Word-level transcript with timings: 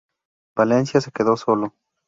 Valencia 0.55 0.99
se 0.99 1.11
quedó 1.11 1.37
solo. 1.37 1.75